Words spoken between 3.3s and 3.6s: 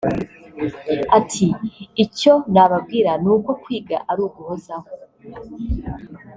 uko